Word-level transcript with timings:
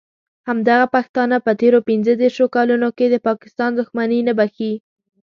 همدغه 0.47 0.85
پښتانه 0.95 1.37
په 1.45 1.51
تېرو 1.61 1.79
پینځه 1.87 2.13
دیرشو 2.21 2.45
کالونو 2.55 2.89
کې 2.97 3.05
د 3.09 3.15
پاکستان 3.27 3.71
دښمني 3.79 4.19
نه 4.27 4.33
بښي. 4.37 4.73